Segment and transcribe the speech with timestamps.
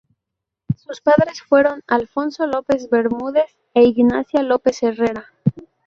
[0.77, 5.25] Sus padres fueron Alfonso López Bermúdez e Ignacia López Herrera.